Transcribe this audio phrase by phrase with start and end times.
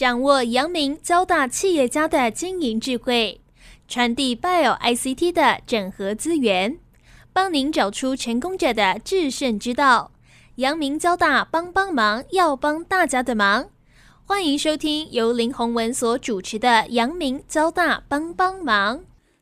[0.00, 3.38] 掌握阳明交大企业家的经营智慧，
[3.86, 6.78] 传递 Bio ICT 的整合资源，
[7.34, 10.12] 帮您找出成功者的制胜之道。
[10.54, 13.68] 阳明交大帮帮忙，要帮大家的忙。
[14.24, 18.96] 欢迎收听由林宏文所主持的《阳明交大帮帮忙》。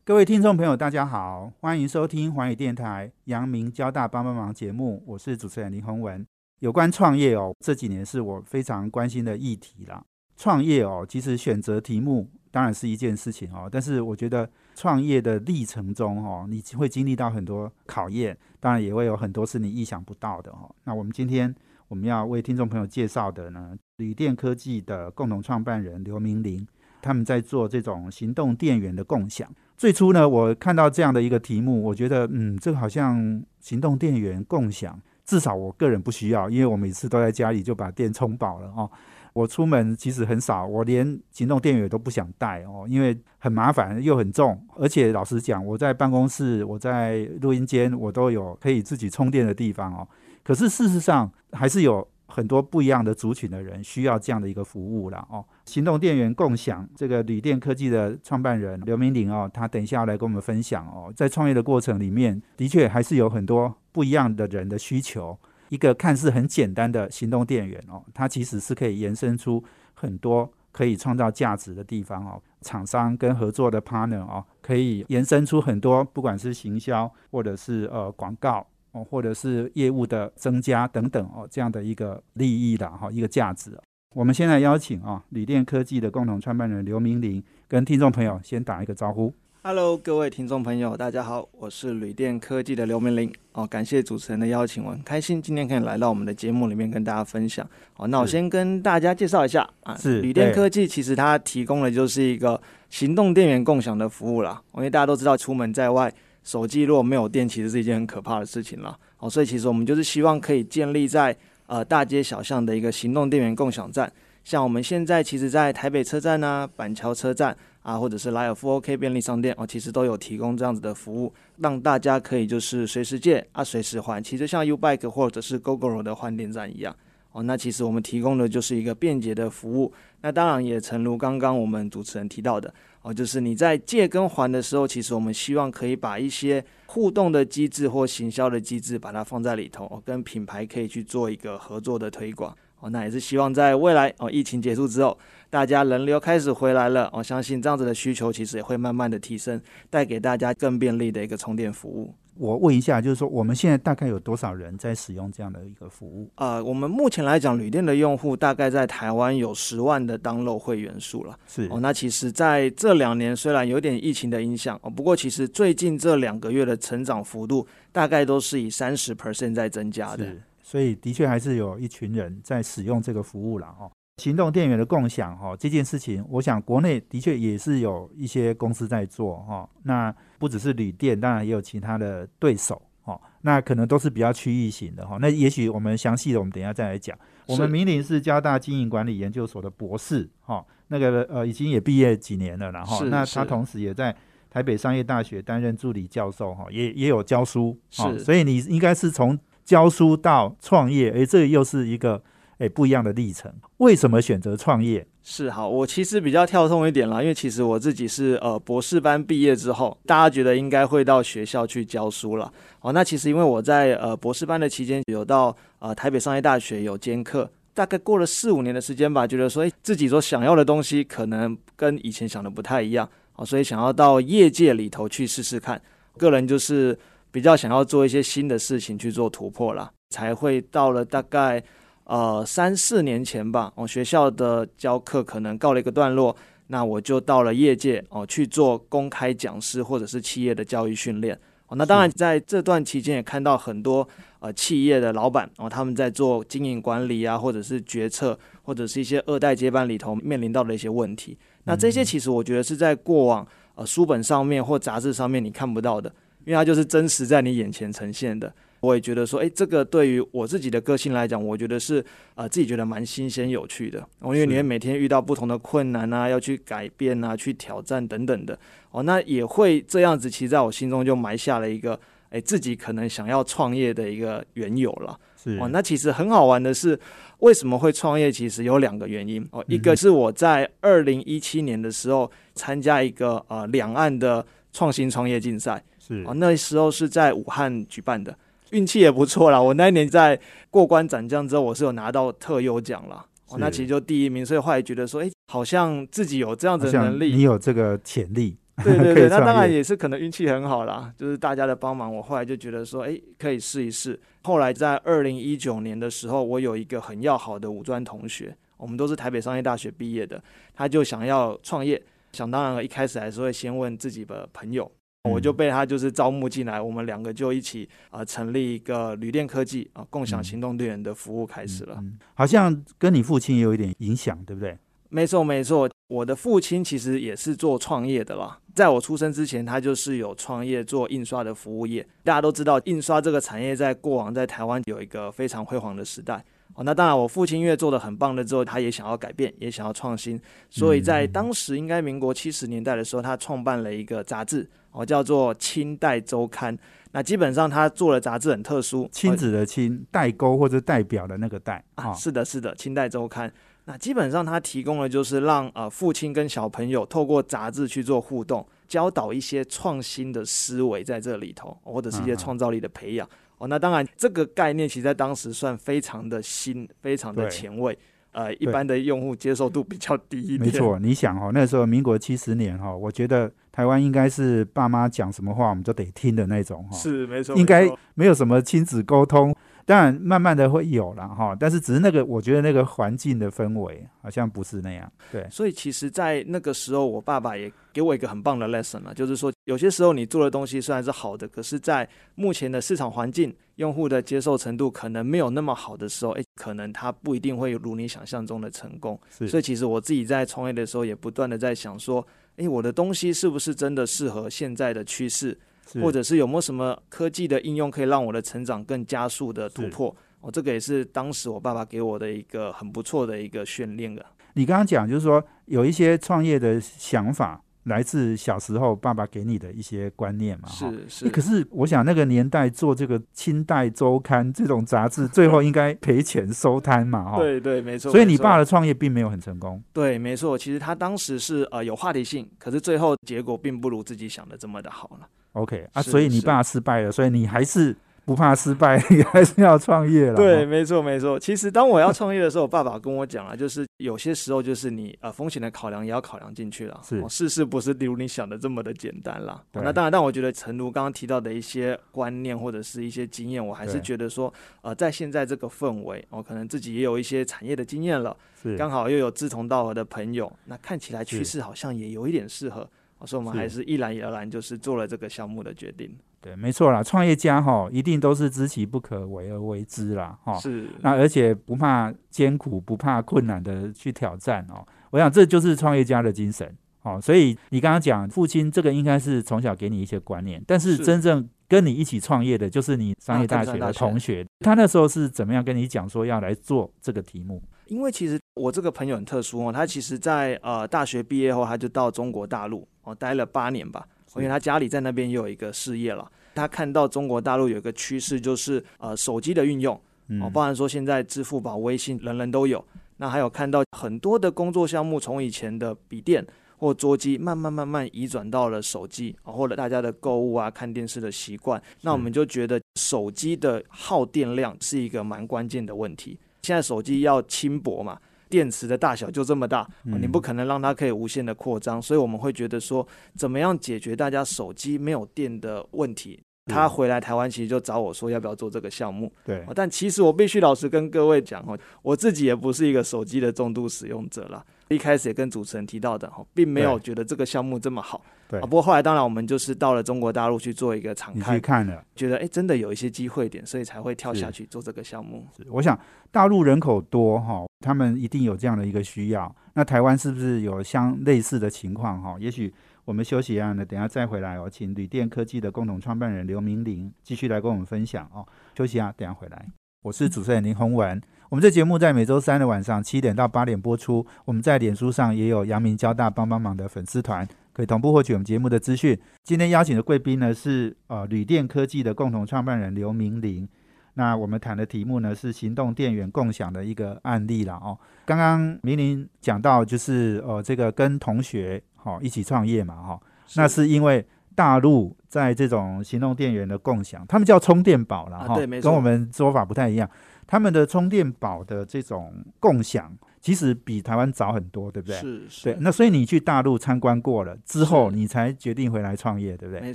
[0.04, 6.26] 各位听众朋友，大家好，欢迎收听环宇电台《阳明交大帮帮忙》节目，我是主持人林宏文。
[6.58, 10.02] 有关创业哦，这几年是我非常关心的议题啦。
[10.38, 20.72] 创业哦，其实选择题目当然是一件事情哦，但是我觉得创业的历程中哦，你会经历到很多考验，当然也会有很多是你意想不到的哦。
[20.84, 21.52] 那我们今天
[21.88, 26.64] 我们要为听众朋友介绍的呢，旅电科技的共同创办人刘明玲，
[27.02, 29.52] 他们在做这种行动电源的共享。
[29.76, 38.90] 最初呢，我看到这样的一个题目，我觉得，嗯，这个好像行动电源共享，至少我个人不需要，因为我每次都在家里就把电充饱了哦。
[39.38, 50.06] 我出门其实很少，我连行动电源都不想带哦，因为很麻烦又很重，而且老实讲，我在办公室、我在录音间，我都有可以自己充电的地方哦。
[50.42, 52.06] 可是事实上，还是有。
[52.30, 55.42] 很多不一样的族群的人需要这样的一个服务了哦。
[55.64, 61.10] 行动电源共享，这个旅电科技的创办人刘明玲哦，他等一下来跟我们分享哦。
[61.16, 65.38] 在创业的过程里面，的确还是有很多不一样的人的需求。
[65.68, 69.62] 一个看似很简单的行动电源哦，它其实是可以延伸出
[69.94, 72.42] 很多可以创造价值的地方哦。
[72.62, 78.66] 厂商跟合作的 partner 哦，可以延伸出很多，不管是行销或者是呃广告。
[78.92, 83.78] 哦，或者是业务的增加等等哦，这样的一个利益的哈，一个价值。
[84.14, 89.30] 我们现在邀请啊，旅电科技的共同创办人刘明玲跟听众朋友先打一个招呼。
[89.68, 93.30] Hello，各位听众朋友，大家好，我是旅电科技的刘明玲。
[93.52, 97.68] 哦，感谢主持人的邀请，我很开心今天可以来到我们的节目里面跟大家分享。
[97.98, 104.58] 哦，那我先跟大家介绍一下啊，是旅电科技，其实它提供的就是一个行动电源共享的服务啦。
[104.76, 106.10] 因为大家都知道，出门在外。
[106.44, 108.98] 手机如果没有电，其实是一件很可怕的事情啦。
[109.18, 114.10] 哦，所以其实我们就是希望可以建立在呃大街小巷的一个行动电源共享站。
[114.44, 124.22] 像我们现在其实，在台北车站啊、板桥车站啊，或者是莱尔富 OK 便利商店哦，其实都有提供这样子的服务，让大家可以就是随时借啊、随时还。
[124.22, 126.94] 其实像 Ubike 或者是 GoGo 的换电站一样
[127.32, 129.92] 哦，那其实我们提供的就是一个便捷的服务。
[130.20, 132.72] 那当然也诚如刚刚我们主持人提到的。
[133.02, 142.54] 哦，就是你在借跟还的时候，其实我们希望可以把一些互动的机制或行销的机制，把它放在里头哦，跟品牌可以去做一个合作的推广。
[142.80, 145.16] 哦，那也是希望在未来哦，疫情结束之后，
[145.50, 152.14] 大家人流开始回来了，我相信这样子的需求其实也会慢慢的提升，带给大家更便利的一个充电服务。
[152.36, 156.30] 我问一下，就是说我们现在大概有多少人在使用这样的一个服务？
[156.36, 161.36] 呃，我们目前来讲，旅店的用户大概在台湾有十万的当漏会员数了。
[161.48, 170.24] 是哦，那其实在这两年虽然有点疫情的影响哦，不过其实最近这两个月的成长幅度大概都是以三十 percent 在增加的。
[170.62, 173.90] 所以的确还是有一群人在使用这个服务了哦。
[174.18, 179.66] 行动电源的共享哈，这件事情，我想国内的确也是有一些公司在做哈。
[179.84, 183.18] 那不只是旅店，当然也有其他的对手哈。
[183.42, 185.18] 那可能都是比较区域型的哈。
[185.20, 187.16] 那也许我们详细的，我们等一下再来讲。
[187.46, 194.14] 我们明林是交大经营管理研究所的博士哈，那个呃已经也毕业几年了，然后那他同时也在
[194.50, 197.78] 台北商业大学担任助理教授哈，也也有教书。
[197.88, 202.20] 是，所以你应该是从教书到创业，诶，这又是一个。
[202.58, 205.06] 诶，不一样的历程，为什么选择创业？
[205.22, 212.52] 是好，我其实比较跳痛一点啦，因为其实我自己是呃博士班毕业之后，大家觉得应该会到学校去教书了。
[212.80, 225.80] 哦，那其实因为我在呃博士班的期间有到呃台北商业大学有兼课，大概过了四五年的时间吧，觉得说，诶自己所想要的东西可能跟以前想的不太一样，哦，所以想要到业界里头去试试看。
[226.16, 226.98] 个人就是
[227.30, 231.62] 比较想要做一些新的事情去做突破啦，才会到了大概。
[232.08, 236.34] 呃，三四年前吧，我学校的教课可能告了一个段落，
[236.68, 241.38] 那我就到了业界哦去做公开讲师或者是企业的教育训练。
[241.66, 251.36] 哦，那当然在这段期间也看到很多呃企业的老板哦他们在做经营管理啊，或者是决策，或者是一些二代接班里头面临到的一些问题。
[251.64, 256.08] 那这些其实我觉得是在过往呃书本上面或杂志上面你看不到的，
[256.46, 258.50] 因为它就是真实在你眼前呈现的。
[258.80, 262.04] 我也觉得说，哎，这个对于我自己的个性来讲，我觉得是
[262.34, 264.00] 呃自己觉得蛮新鲜有趣的。
[264.20, 268.58] 哦，因为你会每天遇到不同的困难啊，要去改变啊，去挑战等等的。
[268.90, 271.98] 哦，那也会这样子，其实在我心中就埋下了一个，
[272.30, 275.18] 哎，自己可能想要创业的一个缘由了。
[275.36, 276.98] 是哦，那其实很好玩的是，
[277.38, 278.30] 为什么会创业？
[278.30, 279.64] 其实有两个原因哦。
[279.68, 288.36] 一个是我在二零一七年的时候参加一个呃两岸的创新创业竞赛，是哦，那时候是在武汉举办的，
[288.70, 289.60] 运气也不错啦。
[289.60, 290.38] 我那一年在
[290.70, 293.24] 过关斩将之后，我是有拿到特优奖啦。
[293.48, 298.56] 哦，那其实就第一名，所以后来觉得说，哎，好像自己有这样子的能力，你有这个潜力。
[298.84, 304.20] 对对对， 那当然也是可能运气很好啦，就是大家的帮忙，我后来就觉得说，哎，可以试一试。
[304.42, 310.40] 后来在二零一九年的时候，我有一个很要好的五专同学，我们都是台北商业大学毕业的，
[310.74, 312.00] 他就想要创业，
[312.32, 314.88] 想当然了，一开始还是会先问自己的朋友，
[315.28, 322.02] 我就被他就是招募进来，我们两个就一起啊成立一个旅店科技啊共享行动电源的服务开始了。
[322.34, 324.76] 好像跟你父亲也有一点影响，对不对？
[325.10, 328.58] 没错没错，我的父亲其实也是做创业的啦。
[328.74, 332.06] 在我出生之前，他就是有创业做印刷的服务业。
[332.22, 336.44] 大家都知道，印刷这个产业在过往在台湾有一个非常辉煌的时代。
[336.78, 340.40] 哦，那当然，我父亲因为做的很棒了之后，他也想要改变，也想要创新。
[340.70, 346.72] 所以在当时应该民国七十年代的时候，他创办了一个杂志，哦，叫做《清代周刊》。
[347.10, 353.50] 那基本上他做的杂志很特殊，亲子的亲，代沟或者代表的那个代啊，是的，是的，《清代周刊》。
[353.84, 363.28] 那基本上，他提供的就是让呃父亲跟小朋友透过杂志去做互动，教导一些创新的思维在这里头，或者是一些创造力的培养。
[363.58, 367.98] 哦，那当然这个概念其实在当时算非常的新，非常的前卫。
[368.30, 370.60] 呃，一般的用户接受度比较低一点。
[370.60, 376.96] 没错，你想哦，那时候民国七十年哈，我觉得台湾应该是爸妈讲什么话我们就得听的那种哈。
[376.96, 379.52] 是没错，应该没有什么亲子沟通。
[379.88, 385.10] 当然，慢慢的会有了哈，但是只是那个，我觉得那个环境的氛围好像不是那样。
[385.32, 399.18] 对，所以其实，在那个时候，我爸爸也给我一个很棒的 lesson 了，就是说，有些时候你做的东西虽然是好的，可是，在目前的市场环境、用户的接受程度可能没有那么好的时候，诶，可能它不一定会如你想象中的成功。
[399.30, 402.26] 所以，其实我自己在创业的时候，也不断的在想说，
[402.56, 405.58] 诶，我的东西是不是真的适合现在的趋势？
[406.02, 410.14] 或者是有没有什么科技的应用可以让我的成长更加速的突破？
[410.40, 414.24] 哦，这个也是当时我爸爸给我的一个很不错的一个训练的。
[414.54, 417.62] 你刚刚讲就是说有一些创业的想法。
[417.84, 421.30] 来自小时候爸爸给你的一些观念嘛，是是。
[421.30, 427.38] 可是我想那个年代做这个清代周刊这种杂志，最后 应该赔钱收摊嘛，哈。
[427.38, 428.12] 对对，没错。
[428.12, 429.82] 所以你爸的创业并没有很成功。
[429.94, 430.58] 对，没错。
[430.58, 435.26] 其实他当时是呃有话题性，可是最后结果并不如自己想的这么的好了。
[435.52, 437.96] OK 啊，所以你爸失败了，所以你还是。
[438.28, 440.34] 不怕失败， 你还是要创业了。
[440.34, 441.38] 对，没错，没错。
[441.38, 447.00] 其实当我要创业的时候，我爸爸跟我讲了，就是有些时候，就是你呃风险的考量也要考量进去了。
[447.02, 449.64] 是，事事不是例如你想的这么的简单啦。
[449.72, 454.52] 那当然，但我觉得陈如刚刚提到的一些观念或者是一些经验，我还是觉得说，
[454.82, 458.36] 呃，在现在这个氛围，我可能自己也有一些产业的经验了，
[458.76, 462.86] 刚好又有志同道合的朋友，那看起来趋势好像也有一点适合，
[463.24, 466.16] 所以我们还是毅然而然就是做了这个项目的决定。
[466.40, 470.56] 对，没错啦，创业家哈一定都是知其不可为而为之啦，哈。
[470.58, 470.88] 是。
[471.00, 474.86] 那而且不怕艰苦，不怕困难的去挑战哦。
[475.10, 476.72] 我想这就是创业家的精神
[477.02, 477.20] 哦。
[477.20, 487.60] 所以你刚刚讲父亲这个应该是从小给你一些观念，但是真正跟你一起创业的就是你商业大学的同学，他那时候是怎么样跟你讲说要来做这个题目？
[487.88, 494.06] 因为其实我这个朋友很特殊哦，他其实在呃大学毕业后他就到中国大陆哦待了八年吧。
[494.36, 499.98] 因为他家里在那边也有一个事业了，他看到中国大陆有一个趋势，就是呃手机的运用，
[500.40, 502.84] 哦，包含说现在支付宝、微信人人都有，
[503.16, 516.38] 那还有看到很多的工作项目从以前的笔电或桌机慢慢慢慢移转到了手机，或者大家的购物啊、看电视的习惯，那我们就觉得手机的耗电量是一个蛮关键的问题。
[516.68, 518.18] 现在手机要轻薄嘛。
[518.50, 526.38] 电池的大小就这么大，你不可能让它可以无限的扩张，所以我们会觉得说，怎么样解决大家手机没有电的问题？
[526.66, 529.32] 他回来台湾其实就找我说要不要做这个项目。
[529.44, 534.64] 对，但其实我必须老实跟各位讲哦，我自己也不是一个手机的重度使用者了。
[534.88, 538.22] 一开始也跟主持人提到的哈，并没有觉得这个项目这么好。
[538.48, 545.46] 对，不过后来当然我们就是到了中国大陆去做一个常看，去看了，觉得哎真的有一些机会点，所以才会跳下去做这个项目。
[545.70, 545.98] 我想
[546.30, 549.54] 大陆人口多哈，他们一定有这样的一个需要。
[549.74, 552.36] 那台湾是不是有相类似的情况哈？
[552.40, 552.72] 也许
[553.04, 558.46] 我们休息一下呢，等下再回来哦，请旅电科技的共同创办人刘明玲继续来跟我们分享哦。
[558.76, 559.66] 休息啊，等下回来。
[560.02, 561.20] 我是主持人林宏文。
[561.50, 564.24] 我们这节目在每周三的晚上七点到八点播出。
[564.44, 567.46] 我们在脸书上也有阳明交大帮帮忙的粉丝团，
[567.78, 569.16] 可以同步获取我们节目的资讯。
[569.44, 573.68] 今天邀请的贵宾呢是呃旅电科技的共同创办人刘明玲。
[574.14, 577.96] 那我们谈的题目呢是行动电源共享的一个案例了哦。
[578.26, 583.20] 刚刚明玲讲到就是呃这个跟同学哈一起创业嘛哈，
[583.54, 590.10] 那是因为大陆在这种行动电源的共享，他们叫充电宝了哈，跟我们说法不太一样。
[590.48, 595.16] 他们的充电宝的这种共享，其实比台湾早很多，对不对？
[595.18, 595.64] 是是。
[595.64, 599.80] 对，那所以你去大陆参观过了之后，你才决定回来创业，对不对？
[599.80, 599.94] 没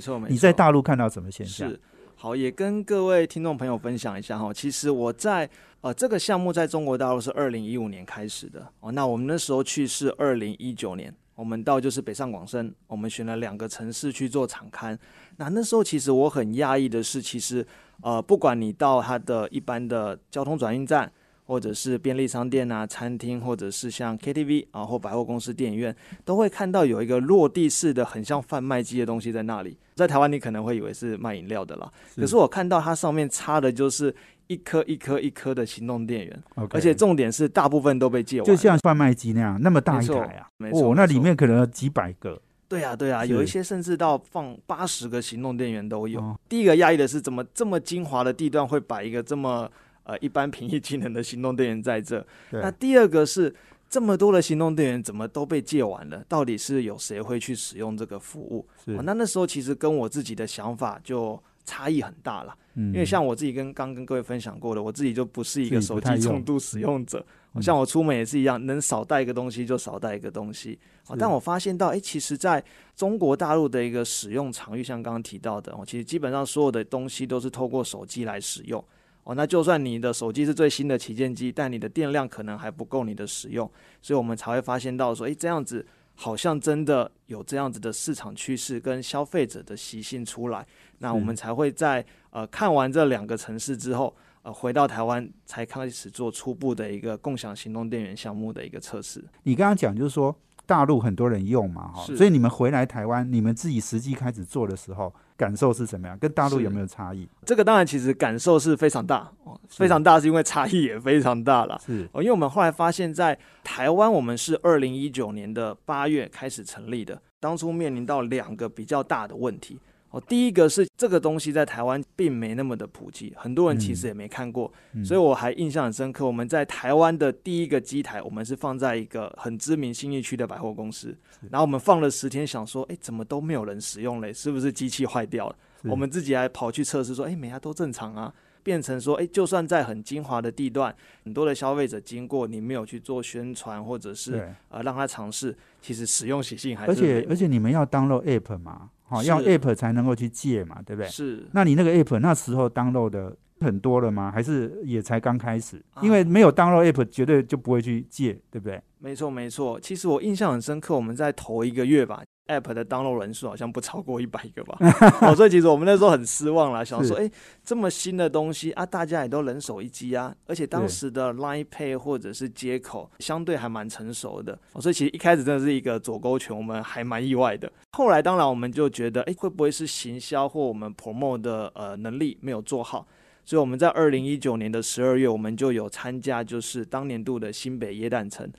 [0.00, 0.32] 错没错。
[0.32, 1.68] 你在大陆看到什么现象？
[1.68, 1.80] 是。
[2.16, 4.52] 好，也跟各位听众朋友分享一下哈。
[4.52, 5.48] 其实我在
[5.80, 8.90] 呃这个项目在中国大陆是二零一五年开始的哦。
[8.92, 14.98] 那我们那时候去是二零一九年，我们到就是北上广深，我们选了两个城市去做场刊。
[15.36, 17.66] 那那时候其实我很讶异的是，其实。
[18.02, 21.10] 呃，不管你到它的一般的交通转运站，
[21.44, 29.76] 或者是便利商店啊、餐厅，或者是像 KTV 啊或百货公司电影院，都会看到有一个落地式的很像贩卖机的东西在那里。
[29.94, 34.14] 在台湾你可能会以为是卖饮料的啦，可是我看到它上面插的就是
[34.48, 42.40] 一颗一颗一颗的行动电源，而且重点是大部分都被借完，就像贩卖机那样那么大一台啊，哦，那里面可能几百个。
[42.66, 46.36] 对啊，对啊，有一些甚至到放八十个行动电源都有。
[46.48, 49.70] 第一个压抑的是，怎么这么精华的地段会摆一个这么
[50.04, 52.24] 呃一般平易近人的行动电源在这？
[52.50, 53.54] 那第二个是，
[53.90, 56.24] 这么多的行动电源怎么都被借完了？
[56.28, 58.66] 到底是有谁会去使用这个服务？
[58.84, 62.56] 那那时候其实跟我自己的想法就差异很大了。
[62.76, 67.24] 因为像我自己跟刚跟各位分享过的，我自己就不是一个手机重度使用者。
[67.62, 70.76] 像我出门也是一样，能少带一个东西就少带一个东西。
[71.16, 72.60] 但我发现到，哎，其实在
[72.96, 78.84] 中国大陆的一个使用场域，像刚刚提到的，哦，其实基本上所有的东西都是透过手机来使用。
[79.24, 90.66] 哦，那就算你的手机是最新的旗舰机，但你的电量可能还不够你的使用，所以我们才会发现到说，诶，这样子好像真的有这样子的市场趋势跟消费者的习性出来。
[90.98, 94.14] 那我们才会在呃看完这两个城市之后。
[94.44, 99.24] 呃，回到台湾才开始做初步的一个共享行动电源项目的一个测试。
[99.44, 106.18] 你刚刚讲就是说大陆很多人用嘛，哈，所以你们回来台湾，你们自己实际开始做的时候，感受是怎么样？
[106.18, 107.28] 跟大陆有没有差异？
[107.44, 111.80] 这个当然其实感受是非常大哦，非常大，是因为差异也非常大了。
[111.84, 119.78] 是哦，因为我们后来发现，在台湾，我们是二零一九年的八月开始成立的，当初面临到两个比较大的问题。
[120.14, 124.72] 哦，第一个是这个东西在台湾并没那么的普及，很多人其实也没看过，
[125.04, 126.24] 所以我还印象很深刻。
[126.24, 131.16] 我们在台湾的第一个机台，我们是放在一个很知名新义区的百货公司，
[131.50, 134.32] 然后我们放了十天，想说，哎，怎么都没有人使用嘞？
[134.32, 135.56] 是不是机器坏掉了？
[135.82, 138.32] 我们自己还跑去测试，说，哎，每家都正常啊。
[138.62, 146.90] 变成说，哎，就算在很精华的地段，很多的消费者经过，你没有去做宣传，或者是呃让他尝试，其实使用习性还是。
[146.90, 151.08] 而且而且你们要 download app 嘛，好，要 app 才能够去借嘛，对不对？
[151.08, 151.46] 是。
[151.52, 154.32] 那你那个 app 那时候 download 的很多了吗？
[154.32, 155.80] 还是也才刚开始？
[156.02, 158.82] 因为没有 download app，绝对就不会去借，对不对？
[158.98, 159.78] 没错没错。
[159.78, 162.22] 其实我印象很深刻，我们在头一个月吧。
[162.48, 164.76] App 的 download 人数好像不超过一百个吧，
[165.22, 167.30] 哦，所以其实我们那时候很失望啦，想说，哎，
[167.64, 177.72] 这么新的东西啊，大家也都人手一机啊，而且当时的 Line Pay 或者是接口相对还蛮成熟的，所以其实一开始真的是一个左勾拳，我们还蛮意外的。
[177.92, 183.06] 后来当然我们就觉得，哎，会不会是行销或我们 promo 的呃能力没有做好？
[183.46, 188.50] 所以我们在二零一九年的十二月，我们就有参加就是当年度的新北耶诞城。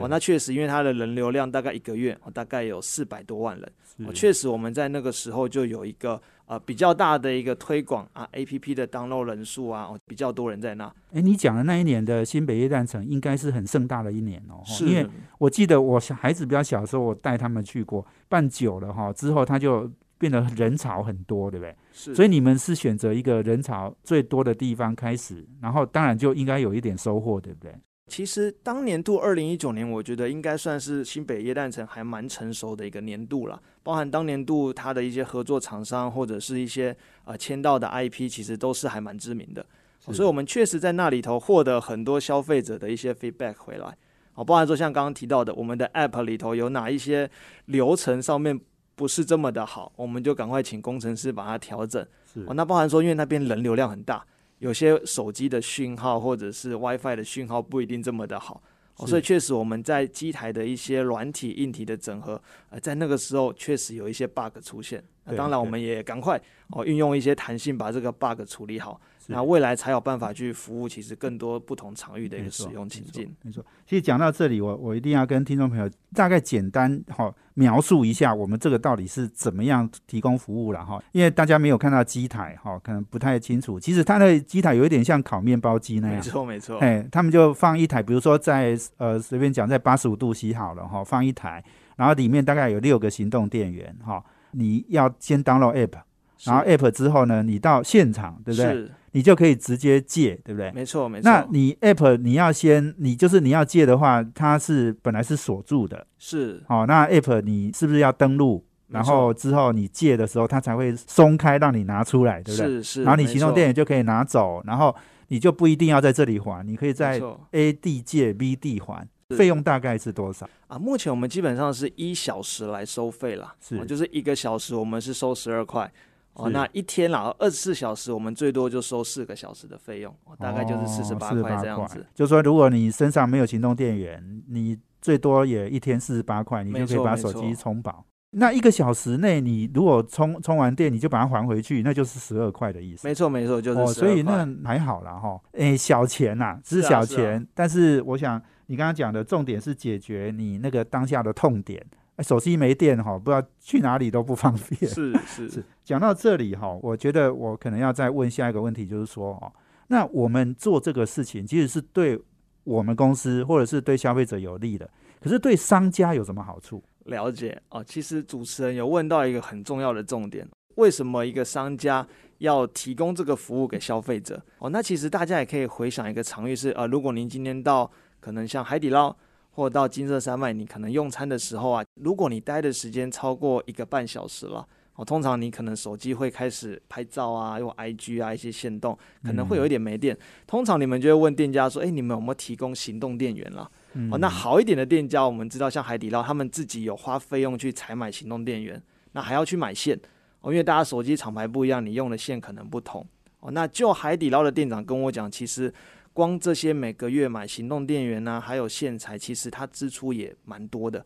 [0.00, 3.72] 哦，那确实，因为它的人流量大概一个月，大概有四百多万人。
[4.06, 10.92] 哦，确实我们在那个时候就有一个呃比较大的一个推广啊，A P P 的 download 人数啊，哦，比较多人在那。
[11.12, 15.06] 哎，你讲的那一年的新北夜诞城应该是很盛大的一年哦，是因为
[15.38, 21.76] 我记得我小孩子比较小的时候，我带他们去过，办久了哈，之后他就变得人潮很多，对不对？
[21.92, 22.14] 是。
[22.16, 27.72] 所以你们是选择一个人潮最多的地方开始，然后当然就应该有一点收获，对不对？
[28.06, 33.60] 其实当年度二零一九年，我觉得应该算是新北耶诞城还蛮成熟的一个年度了。
[33.82, 36.94] 包含当年度它的一些合作厂商或者是一些
[37.24, 39.64] 呃签到的 IP，其实都是还蛮知名的。
[40.00, 43.96] 所以，我们确实在那里头获得很多消费者的一些 feedback 回来。
[44.34, 47.30] 哦，包含说像刚刚提到的，我们的 App 里头有哪一些
[47.66, 48.60] 流程上面
[48.94, 52.06] 不是这么的好，我们就赶快请工程师把它调整。
[52.46, 54.22] 哦，那包含说因为那边人流量很大。
[54.58, 58.60] 有些手机的讯号或者是 WiFi 的讯号不一定这么的好，
[59.06, 65.02] 所以确实我们在机台的一些软体、硬体的整合，呃，在那个时候确实有一些 bug 出现。
[65.24, 69.00] 那当然，我们也赶快哦运用一些弹性把这个 bug 处理好。
[69.28, 73.34] 那未来才有办法去服务其实更多不同场域的一个使用情境。
[73.42, 83.78] 没错，其实讲到这里，我我一定要跟听众朋友大概简单哈、描述一下我们这个到底是怎么样提供服务了哈，因为大家没有看到机台哈、可能不太清楚。
[83.80, 91.64] 其实它的机台有一点像烤面包机那没样，错没错，哎，他们就放一台，比如说在呃随便讲在八十五度 C 好了哈、放一台，
[91.96, 96.00] 然后里面大概有六个行动电源哈、你要先 download app，
[96.44, 98.90] 然后 app 之后呢，你到现场对不对？
[99.14, 100.72] 是你就可以直接借，对不对？
[100.72, 101.30] 没错没错。
[101.30, 108.64] 那你 App 你要先，你就是你要借的话，它是本来是锁住的，是好、那 App 你是不是要登录？
[108.88, 112.68] 然后之后你借的时候，它才会松开让你拿出来，对不对？
[112.68, 114.94] 是是，然后你行动电源就可以拿走，然后
[115.28, 117.20] 你就不一定要在这里还，你可以在
[117.52, 120.48] A 地借 B 地还，费用大概是多少？
[120.68, 125.90] 啊，目前我们基本上是一小时来收费啦，是哦就是一个小时我们是收十二块。
[126.34, 132.06] 哦，那一天啦，二十四小时我们最多就收四个小时的费用，哦、大概就是四十八哦块这样子块。
[132.14, 138.04] 就说如果你身上没有行动电源，你最多也一天四十八块，你就可以把手机充饱。
[138.36, 143.06] 那一个小时内，你如果充充完电，你就把它还回去，那就是十二块的意思。
[143.06, 145.40] 没错没错，就是哦，12所以那还好啦哈。
[145.52, 151.80] 诶，小钱呐、只是啊是啊小钱，但是我想你刚刚讲的重点是解决你那个当下的痛点。
[152.16, 154.90] 诶手机没电哈，不知道去哪里都不方便。
[154.90, 159.52] 是是是讲到这里哈，我觉得我可能要再问下一个问题，就是说哦，
[159.88, 162.20] 那我们做这个事情其实是对
[162.62, 164.88] 我们公司或者是对消费者有利的，
[165.20, 166.82] 可是对商家有什么好处？
[167.06, 167.82] 了解哦。
[167.82, 172.06] 其实主持人有问到一个很重要的重点，为什么一个商家
[172.38, 174.40] 要提供这个服务给消费者？
[174.58, 177.90] 哦，那其实大家也可以回想一个场域是，呃，如果您今天到
[178.20, 179.14] 可能像海底捞
[179.54, 184.66] 或者到金色山脉，你可能用餐的时候啊，如果你待的时间超过一个半小时了。
[184.96, 190.16] 哦，通常你可能手机会开始拍照啊，用 IG 啊一些线动，可能会有一点没电。
[190.46, 198.80] 通常你们就会问店家说：“哎、你们有没有提供行动电源了？”嗯哦，那好一点的店家，我们知道像海底捞，他们自己有花费用去采买行动电源，
[199.10, 199.98] 那还要去买线
[200.42, 203.04] 哦，因为大家手机厂牌不一样，你用的线可能不同
[203.40, 203.50] 哦。
[203.50, 205.74] 那就海底捞的店长跟我讲，其实
[206.14, 211.04] 光这些每个月买行动电源呢、还有线材，其实它支出也蛮多的，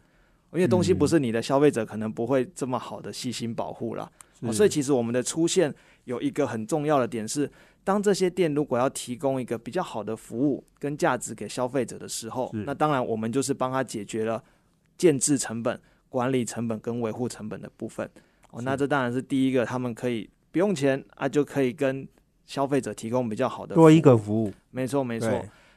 [0.53, 4.09] 因为东西不是你的消费者可能不会这么好的细心保护啦。
[4.43, 7.50] 哦，所以其实我们的出现有一个很重要的点是，
[7.82, 14.45] 当这些店如果要提供一个比较好的服务跟价值给消费者的时候，那当然我们就是帮他解决了
[14.99, 15.80] 建制成本、
[16.11, 18.09] 管理成本跟维护成本的部分。
[18.50, 22.06] 哦，那这当然是第一个，他们可以不用钱啊，就可以跟
[22.49, 25.28] 消费者提供比较好的多一个服务，没错没错。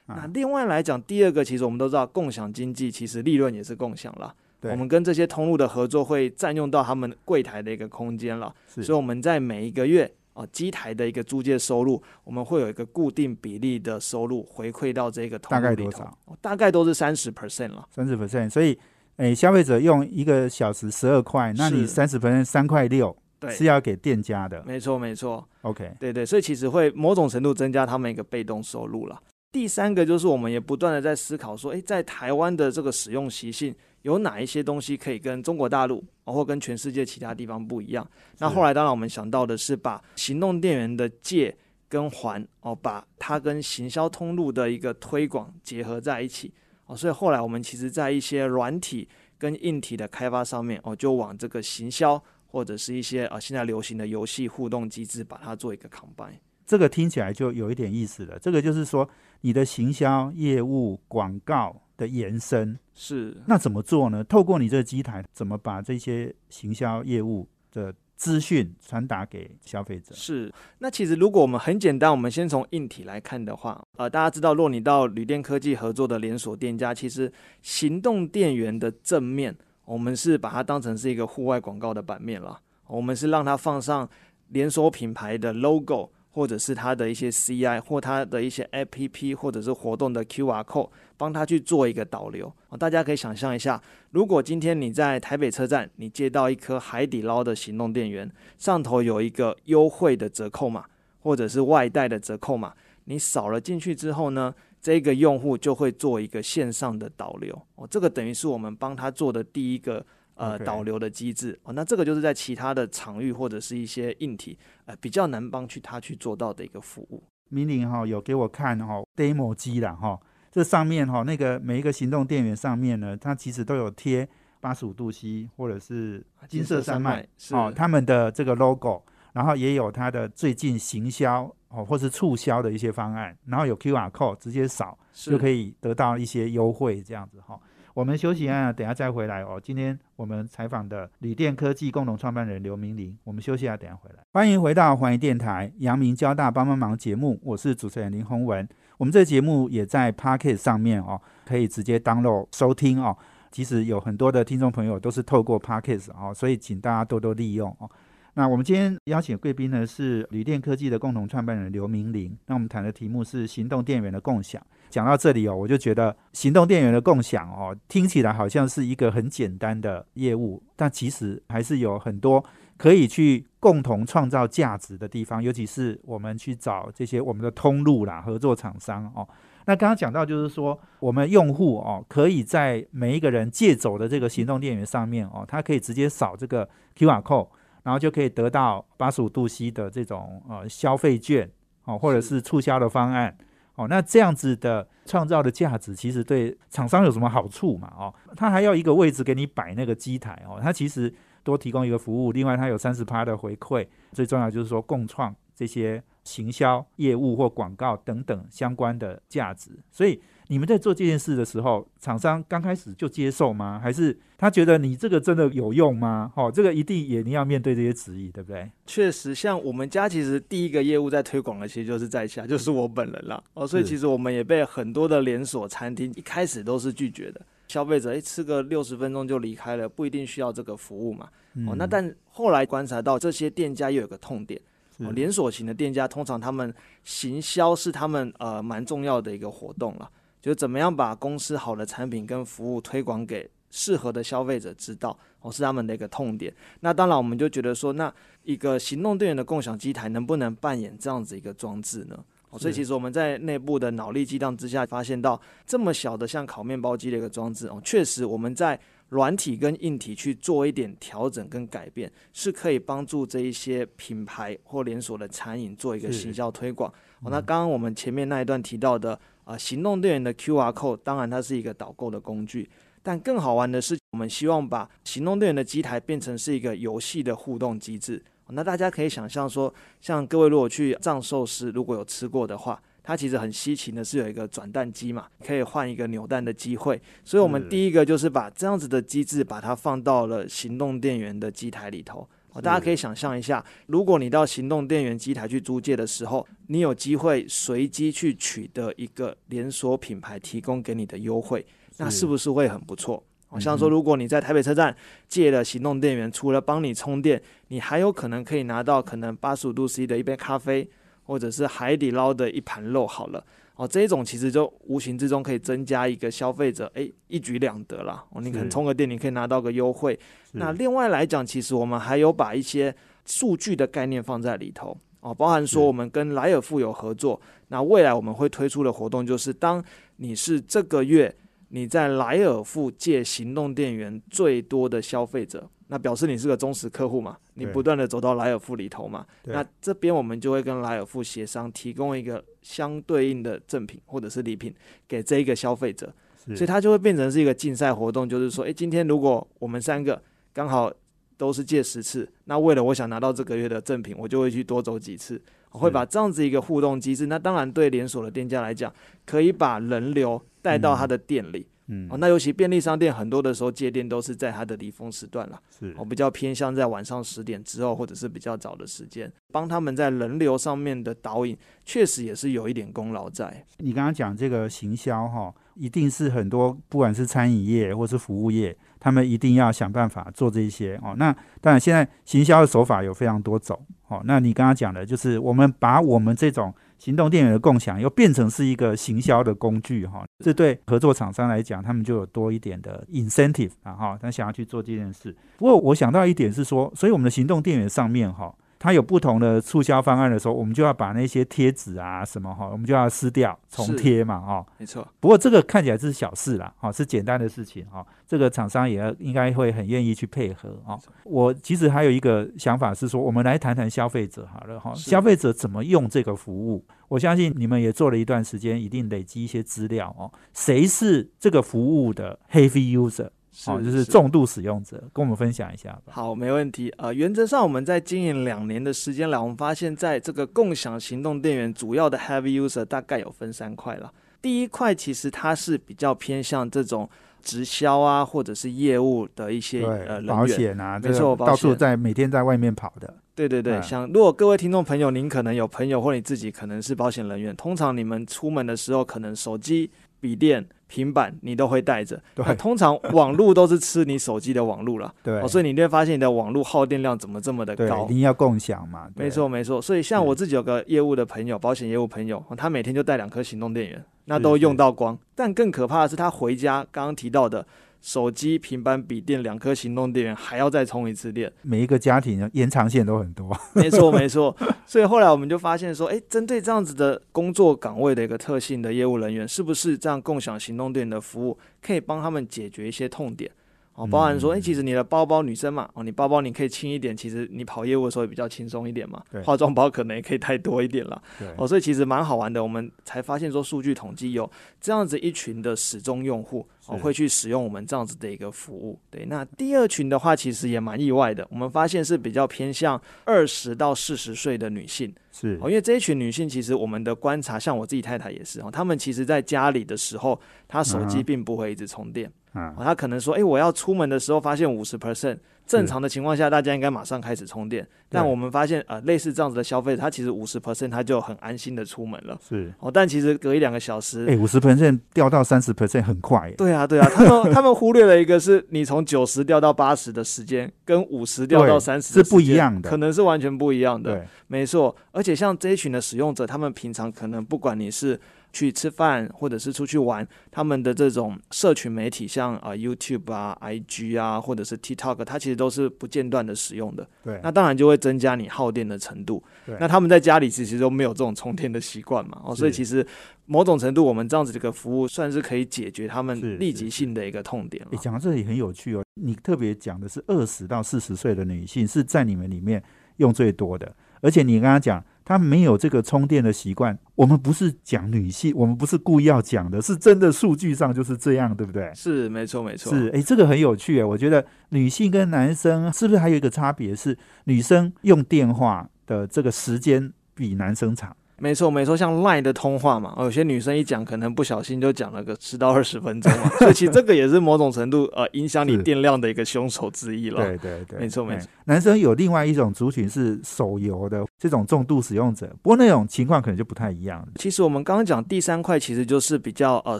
[0.06, 0.30] 那啊。
[0.34, 4.34] 另外来讲，第二个其实我们都知道，共享经济其实利润也是共享了。
[4.62, 4.72] 对。
[4.72, 15.90] 我们跟这些通路的合作会占用到他们柜台的一个空间了，所以我们在每一个月啊机台的一个租借收入，我们会有一个固定比例的收入回馈到这个通大路里头。
[15.90, 16.18] 概多少？
[16.26, 17.86] 哦大概都是三十 percent 了。
[17.94, 18.80] 三十 percent，所以
[19.18, 24.64] 诶，消费者用一个小时十二块，那你三十 percent 三块六对是，要给店家的。
[24.66, 29.22] 没错没错，OK，对对，所以其实会某种程度增加他们一个被动收入了。
[29.52, 38.08] 第三个就是我们也不断的在思考说，诶，在台湾的这个使用习性有哪一些东西可以跟中国大陆哦或跟全世界其他地方不一样？
[38.38, 41.54] 那后来当然我们想到的是把行动电源的借
[41.90, 46.54] 跟还哦，把它跟行销通路的一个推广结合在一起
[46.86, 56.38] 哦，所以后来我们其实在一些软体跟硬体的开发上面哦，就往这个行销或者是一些呃现在流行的游戏互动机制，把它做一个 combine。
[56.66, 58.38] 这个听起来就有一点意思了。
[58.40, 59.10] 这个就是说，
[59.42, 64.24] 你的行销业务广告的延伸，是那怎么做呢？
[64.24, 70.14] 透过你这个机台，怎么把这些行销业务的资讯传达给消费者？
[70.16, 77.30] 是，那其实如果我们很简单，我们先从硬体来看的话，呃，大家知道，若你到旅店科技合作的连锁店家，其实
[77.62, 79.54] 行动电源的正面，
[79.92, 84.10] 我们是把它当成是一个户外广告的版面了，我们是让它放上
[84.48, 86.10] 连锁品牌的 logo。
[86.34, 92.50] 或者是它的一些 CI 或它的一些 APP 或者是活动的 QR code，帮它去做一个导流。
[92.80, 100.86] 大家可以想象一下，如果今天你在台北车站，你接到一颗海底捞的行动电源，上头有一个优惠的折扣码，
[101.20, 102.74] 或者是外带的折扣码，
[103.04, 107.62] 你扫了进去之后呢，这个用户就会做一个线上的导流。
[107.76, 110.06] 哦，这个等于是我们帮他做的第一个。
[110.36, 117.22] 呃导流的机制哦，那这个就是在其他的场域或者是一些硬体，呃，比较难帮去他去做到的一个服务。
[117.50, 124.28] 明玲哈有给我看哈 demo 机啦哈，这上面哈那个每一个行动电源上面呢，它其实都有贴
[124.60, 135.74] 八十五度 C 或者是金色山脉是哦他们的这个 logo，然后也有它的最近行销哦或是促销的一些方案，然后有 QR code 直接扫就可以。
[135.80, 137.60] 得到一些优惠，这样子哈。
[137.94, 139.60] 我们休息一下，等下再回来哦。
[139.62, 144.24] 今天我们采访的旅电科技共同创办人刘明玲，我们休息一下，等下回来。
[144.34, 148.68] 欢迎回到环宇电台阳明交大帮帮忙节目，我是主持人林宏文。
[148.98, 153.18] 我们这节目也在 Pocket 上面哦，可以直接 download 收听哦。
[153.52, 157.90] 其实有很多的听众朋友都是透过 Pocket 哦，所以请大家多多利用哦。
[158.34, 162.36] 那我们今天邀请贵宾呢是旅电科技的共同创办人刘明玲。
[162.46, 164.62] 那我们谈的题目是行动电源的共享。
[164.90, 172.44] 讲到这里哦，我就觉得行动电源的共享哦，听起来好像是一个很简单的业务，但其实还是有很多
[172.78, 175.44] 可以去共同创造价值的地方。
[175.44, 179.28] 尤其是我们去找这些我们的通路啦、合作厂商哦。
[179.66, 186.68] 那刚刚讲到就是说，我们用户哦，可以在每一个人借走的这个行动电源上面哦，他可以直接扫这个
[186.98, 187.48] QR code，
[187.84, 191.50] 然后就可以得到八十五度 C 的这种呃消费券
[191.86, 193.38] 哦，或者是促销的方案。
[193.76, 197.92] 哦，那这样子的创造的价值，其实对厂商有什么好处嘛？
[197.98, 210.22] 哦，他还要一个位置给你摆那个机台哦，他其实多提供一个服务，另外他有三十趴的回馈，最重要就是说共创这些行销业务或广告等等相关的价值，所以。
[210.48, 213.80] 你们在做这件事的时候，厂商刚开始就接受吗？
[213.82, 216.30] 还是他觉得你这个真的有用吗？
[216.36, 218.70] 哦，这个一定也你要面对这些质疑，对不对？
[218.86, 223.66] 确实，像我们家其实第一个业务在推广的，其实就是在下，就是我本人了哦。
[223.66, 231.30] 所以其实我们也被很多的连锁餐厅一开始都是拒绝的，消费者诶吃个六十分钟就离开了，不一定需要这个服务嘛。
[231.66, 234.60] 哦，那但后来观察到这些店家又有个痛点，
[235.06, 240.10] 哦，连锁型的店家通常他们行销是他们呃蛮重要的一个活动了。
[240.42, 246.52] 就怎么样把公司好的产品跟服务推广给适合的消费者知道，哦，是他们的一个痛点。
[246.80, 248.12] 那当然，我们就觉得说，那
[248.44, 252.18] 一个行动电源的共享机台能不能扮演这样子一个装置呢？
[252.50, 258.78] 哦，所以其实我们在内部的脑力激荡之下，发现到这么小的像烤面包机的一个装置，哦，确实我们在
[259.12, 266.92] 软体跟硬体去做一点调整跟改变，是可以帮助这一些品牌或连锁的餐饮做一个行销推广。
[267.22, 269.18] 哦，那刚刚我们前面那一段提到的。
[269.44, 272.70] 啊，行动电源的 QR code 当然它是一个导购的工具，
[273.02, 278.24] 但更好玩的是，我们希望把行动电源的机台变成是一个游戏的互动机制。
[278.50, 287.02] 那大家可以想象说，像各位如果去藏寿司如果有吃过的话，它其实很稀奇的是有一个转蛋机嘛，可以换一个扭蛋的机会。
[287.26, 292.26] 所以我们第一个就是把这样子的机制把它放到了行动电源的机台里头。
[292.54, 301.66] 哦，大家可以想象一下，如果你到行动电源机台去租借的时候，你有机会随机去取得一个连锁品牌提供给你的优惠，
[301.98, 303.22] 那是不是会很不错？
[303.48, 304.96] 好像说，如果你在台北车站
[305.28, 310.90] 借了行动电源，除了帮你充电，你还有可能可以拿到可能八十五度 C 的一杯咖啡，
[311.24, 313.06] 或者是海底捞的一盘肉。
[313.08, 313.44] 好了。
[313.78, 318.24] 哦，这一种其实就无形之中可以增加一个消费者，哎，一举两得啦。
[318.30, 320.20] 哦，你可能充个电，你可以拿到个优惠。
[320.52, 322.94] 那另外来讲，其实我们还有把一些
[323.26, 327.42] 数据的概念放在里头哦，包含说我们跟莱尔富有合作。
[327.70, 329.84] 那未来我们会推出的活动就是，当
[330.18, 331.34] 你是这个月
[331.72, 335.70] 你在莱尔富借行动电源最多的消费者。
[335.88, 337.38] 那表示你是个忠实客户嘛？
[337.56, 339.26] 你不断的走到莱尔富里头嘛？
[339.44, 344.74] 那这边我们就会跟莱尔富协商，提供一个相对应的赠品或者是礼品
[345.06, 346.14] 给这一个消费者，
[346.56, 350.22] 所以它就会变成是一个竞赛活动，就是说，诶，今天如果我们三个
[350.54, 350.90] 刚好
[351.36, 357.26] 都是借十次，那为了我想拿到这个月的赠品，我就会去多走几次，会把这样子一个互动机制。
[357.26, 358.94] 那当然对连锁的店家来讲，
[359.26, 361.68] 可以把人流带到他的店里。
[361.88, 373.66] 嗯，哦，那尤其便利商店很多的时候借店都是在它的离峰时段了，是，哦比较偏向在晚上十点之后或者是比较早的时间，帮他们在人流上面的导引，确实也是有一点功劳在。
[373.80, 381.14] 你刚刚讲这个行销哈，一定是很多不管是餐饮业或是服务业，他们一定要想办法做这些哦。
[381.18, 386.74] 那当然现在行销的手法有非常多种，哦，那你刚刚讲的就是我们把我们这种。
[387.02, 395.36] 行动电源的共享又变成是一个行销的工具，哈，这对合作厂商来讲，他们就有多一点的 incentive 啊，哈，他想要去做这件事。
[395.58, 398.54] 不过我想到一点是说，所以我们的行动电源上面，哈。
[398.82, 404.66] 它有不同的促销方案的时候，我们就要把那些贴纸啊什么哈，我们就要撕掉重贴嘛哈。
[404.80, 405.08] 没错。
[405.20, 408.04] 不过这个看起来是小事啦，哈，是简单的事情哈。
[408.28, 410.98] 这个厂商也应该会很愿意去配合啊。
[411.26, 414.92] 我其实还有一个想法是说，我们来谈谈消费者好了哈。
[414.96, 416.84] 消费者怎么用这个服务？
[417.08, 420.32] 我相信你们也做了一段时间，一定累积一些资料哦。
[420.54, 423.30] 谁是这个服务的 heavy user？
[423.68, 426.14] 哦，就是重度使用者，跟我们分享一下吧。
[426.14, 426.90] 好，没问题。
[426.98, 434.12] 呃，原则上我们在经营两年的时间来，我们发现在这个共享行动电源主要的 heavy user 大概有分三块了。
[434.42, 437.08] 第一块其实它是比较偏向这种
[437.44, 443.14] 直销啊，或者是业务的一些呃保险啊，没错，到处在每天在外面跑的。
[443.36, 449.90] 对对对，像如果各位听众朋友，您可能有朋友或你自己可能是保险人员，通常你们出门的时候，可能手机、
[450.22, 452.22] 笔电、平板你都会带着。
[452.34, 455.14] 对，通常网络都是吃你手机的网络了。
[455.22, 458.06] 对，所以你会发现你的网络耗电量怎么这么的高？
[458.06, 459.10] 一定要共享嘛。
[459.16, 465.18] 没错没错，所以像我自己有个业务的朋友，保险业务朋友，他每天就带两颗行动电源，那都用到光。
[465.36, 467.66] 但更可怕的是，他回家刚刚提到的。
[468.02, 473.56] 手机、平板、笔电两颗行动电源还要再充一次电，每一个家庭延长线都很多。
[473.74, 474.56] 没错， 没错。
[474.86, 483.50] 所以后来我们就发现说，哎，针对这样子的工作岗位的一个特性的业务人员，是不是这样共享行动电源的服务可以帮他们解决一些痛点？
[483.94, 489.22] 哦，包含说，哎，其实你的包包女生嘛，哦，你包包你可以轻一点，其实你跑业务的时候也比较轻松一点嘛。
[489.44, 491.22] 化妆包可能也可以带多一点了。
[491.58, 492.64] 哦，所以其实蛮好玩的。
[492.64, 494.50] 我们才发现说，数据统计有
[494.80, 498.98] 这样子一群的始终用户哦，会去使用我们这样子的一个服务。
[499.10, 501.46] 对，那第二群的话，其实也蛮意外的。
[501.52, 505.14] 我们发现是比较偏向二十到四十岁的女性。
[505.34, 512.32] 是哦，因为这一群女性，其实我们的观察，像我自己太太也是哦，她们其实在家里的时候，她手机并不会一直充电。
[512.54, 517.88] 啊，他可能说，哎，我要出门的时候发现五十 percent，正常的情况下，大家应该马上开始充电。
[518.10, 522.38] 但我们发现，呃，类似这样子的消费者，他其实五十 percent 他就很安心的出门了。
[522.46, 526.52] 是哦，但其实隔一两个小时，哎，五十 percent 掉到三十 percent 很快。
[526.58, 534.12] 对啊，对啊，他们他们忽略了一个是你从九十掉到八十的时间，跟五十掉到三十是不一样的，可能是完全不一样的。
[534.12, 534.94] 对，没错。
[535.12, 538.20] 而且像这一群的使用者，他们平常可能不管你是。
[538.54, 547.08] 去吃饭或者是出去玩，他们的这种社群媒体，像啊 YouTube 啊、IG 啊，或者是 TikTok，它其实都是不间断的使用的。
[547.24, 549.44] 对，那当然就会增加你耗电的程度。
[549.66, 553.06] 对，那他们在家里其实都没有这种充电的习惯嘛，哦，所以其实
[553.46, 557.86] 某种程度，我们这样子这个服务算是可以解决他们立即性的一个痛点。
[557.92, 562.84] 你讲到这里很有趣哦，你特别讲的是二十到四十岁的女性是在你们里面
[563.18, 565.04] 用最多的，而且你刚刚讲。
[565.24, 566.98] 他没有这个充电的习惯。
[567.16, 571.90] 我们不是讲女性，我们不是故意要讲的，是真的数据上就是这样，对不对？
[571.96, 572.92] 是，没错，没错。
[572.92, 574.04] 是，哎，这个很有趣哎。
[574.04, 576.94] 我觉得女性跟男生是不是还有一个差别？
[576.94, 581.16] 是女生用电话的这个时间比男生长。
[581.42, 590.46] 没错，没错，像 Line 的通话嘛，有些女生一讲，可能不小心就讲了个十到二十分钟嘛， 所以其实这个也是某种程度呃影响你电量的一个凶手之一了。
[590.46, 591.48] 对对对，没错没错。
[591.66, 597.24] 男生有另外一种族群是手游的这种重度使用者，不过那种情况可能就不太一样。
[597.36, 600.00] 其实我们刚刚讲第三块，其实就是比较呃